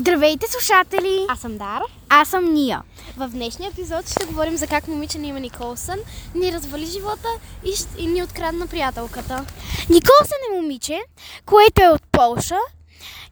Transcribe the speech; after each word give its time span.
Здравейте, 0.00 0.46
слушатели! 0.48 1.26
Аз 1.28 1.40
съм 1.40 1.58
Дара. 1.58 1.84
Аз 2.08 2.28
съм 2.28 2.44
Ния. 2.44 2.82
В 3.16 3.28
днешния 3.28 3.70
епизод 3.70 4.08
ще 4.08 4.24
говорим 4.24 4.56
за 4.56 4.66
как 4.66 4.88
момиче 4.88 5.18
на 5.18 5.26
име 5.26 5.40
Николсън 5.40 5.98
ни 6.34 6.52
развали 6.52 6.86
живота 6.86 7.28
и, 7.64 7.74
и 7.98 8.06
ни 8.06 8.22
открадна 8.22 8.66
приятелката. 8.66 9.46
Николсън 9.90 10.38
е 10.52 10.56
момиче, 10.56 11.00
което 11.46 11.82
е 11.82 11.88
от 11.88 12.02
Полша 12.12 12.58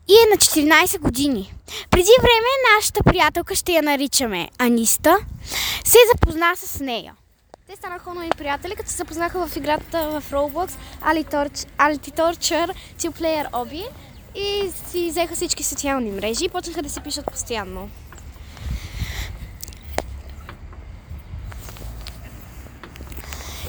и 0.08 0.12
е 0.14 0.30
на 0.30 0.37
14 0.37 0.98
години. 0.98 1.54
Преди 1.90 2.11
време 2.19 2.76
нашата 2.76 3.03
приятелка, 3.03 3.54
ще 3.54 3.72
я 3.72 3.83
наричаме 3.83 4.49
Аниста, 4.58 5.17
се 5.85 5.99
запозна 6.12 6.53
с 6.56 6.81
нея. 6.81 7.15
Те 7.71 7.76
станаха 7.76 8.10
онлайн 8.10 8.31
приятели, 8.31 8.74
като 8.76 8.90
се 8.90 8.96
запознаха 8.96 9.46
в 9.46 9.56
играта 9.56 10.21
в 10.21 10.31
Roblox 10.33 10.72
Alitorch- 11.03 11.67
Altitorture 11.78 12.69
Two 12.99 13.10
Player 13.10 13.51
Obi 13.51 13.85
и 14.35 14.71
си 14.90 15.10
взеха 15.10 15.35
всички 15.35 15.64
социални 15.64 16.10
мрежи 16.10 16.45
и 16.45 16.48
почнаха 16.48 16.82
да 16.82 16.91
си 16.91 17.00
пишат 17.00 17.27
постоянно. 17.27 17.91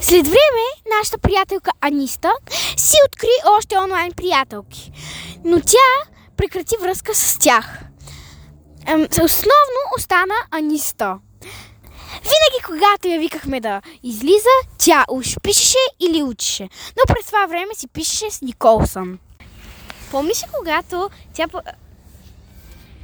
След 0.02 0.27
време 0.27 0.66
нашата 0.98 1.17
приятелка 1.17 1.71
Аниста 1.81 2.31
си 2.77 2.98
откри 3.07 3.30
още 3.57 3.77
онлайн 3.77 4.12
приятелки, 4.12 4.91
но 5.43 5.62
тя 5.62 6.12
прекрати 6.38 6.76
връзка 6.82 7.16
с 7.16 7.40
тях. 7.40 7.79
Основно 9.12 9.82
остана 9.98 10.35
Аниста. 10.52 11.20
Винаги, 12.13 12.63
когато 12.66 13.07
я 13.07 13.20
викахме 13.20 13.59
да 13.59 13.82
излиза, 14.04 14.49
тя 14.77 15.05
уж 15.09 15.35
пишеше 15.43 15.77
или 15.99 16.23
учеше. 16.23 16.63
Но 16.98 17.04
през 17.07 17.26
това 17.26 17.45
време 17.45 17.76
си 17.76 17.88
пишеше 17.88 18.32
с 18.32 18.41
Николсън. 18.41 19.20
Помниш 20.16 20.44
ли 20.44 20.48
когато 20.58 21.10
тя... 21.34 21.48
Не, 21.54 21.62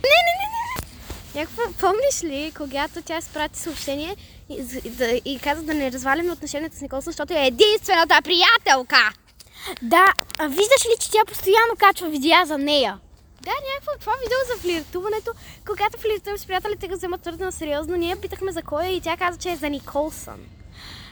не, 0.04 0.34
не, 0.40 0.48
не! 0.54 1.40
Някаква, 1.40 1.64
помниш 1.80 2.24
ли, 2.24 2.52
когато 2.58 3.02
тя 3.02 3.18
изпрати 3.18 3.60
съобщение 3.60 4.16
и, 4.50 4.64
да, 4.90 5.22
и 5.26 5.40
каза 5.44 5.64
да 5.64 5.74
не 5.74 5.92
разваляме 5.92 6.32
отношенията 6.32 6.78
с 6.78 6.82
Николсън, 6.82 7.12
защото 7.12 7.34
е 7.34 7.48
единствената 7.48 8.22
приятелка? 8.24 9.14
Да, 9.82 10.14
а 10.40 10.48
виждаш 10.48 10.86
ли, 10.86 11.00
че 11.00 11.12
тя 11.12 11.26
постоянно 11.28 11.76
качва 11.78 12.10
видеа 12.10 12.46
за 12.46 12.58
нея? 12.58 13.00
Да, 13.42 13.52
някакво 13.52 14.00
това 14.00 14.14
видео 14.22 14.38
за 14.48 14.62
флиртуването, 14.62 15.32
когато 15.68 15.98
флиртувам 15.98 16.38
с 16.38 16.46
приятелите 16.46 16.88
го 16.88 16.96
вземат 16.96 17.22
твърде 17.22 17.46
на 17.46 17.52
сериозно, 17.52 17.96
ние 17.96 18.16
питахме 18.16 18.52
за 18.52 18.62
кой 18.62 18.86
е 18.86 18.96
и 18.96 19.02
тя 19.02 19.18
каза, 19.18 19.38
че 19.40 19.52
е 19.52 19.56
за 19.56 19.70
Николсън. 19.70 20.40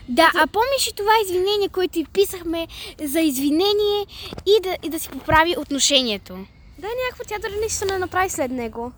Да, 0.07 0.31
а 0.35 0.47
помниш 0.47 0.87
ли 0.87 0.93
това 0.95 1.11
извинение, 1.25 1.69
което 1.69 1.99
и 1.99 2.05
писахме 2.05 2.67
за 3.03 3.19
извинение 3.19 4.05
и 4.45 4.61
да, 4.63 4.77
и 4.83 4.89
да 4.89 4.99
си 4.99 5.09
поправи 5.09 5.55
отношението? 5.57 6.33
Да, 6.77 6.87
някакво 6.87 7.23
тя 7.27 7.35
дори 7.39 7.59
нищо 7.63 7.85
не 7.85 7.97
направи 7.97 8.29
след 8.29 8.51
него. 8.51 8.91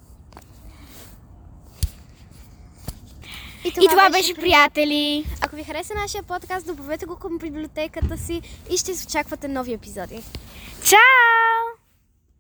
И 3.66 3.88
това 3.90 4.10
беше, 4.10 4.34
приятели. 4.34 5.26
Ако 5.42 5.56
ви 5.56 5.64
хареса 5.64 5.94
нашия 5.94 6.24
подкаст, 6.24 6.68
добавете 6.68 7.06
го 7.06 7.16
към 7.16 7.38
библиотеката 7.38 8.18
си 8.18 8.42
и 8.70 8.78
ще 8.78 8.92
очаквате 9.08 9.48
нови 9.48 9.74
епизоди. 9.74 10.24
Чао! 10.84 11.41